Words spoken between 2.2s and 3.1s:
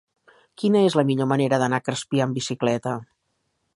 amb bicicleta?